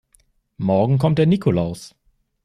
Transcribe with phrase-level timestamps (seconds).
[0.57, 1.93] Morgen kommt der Nikolaus.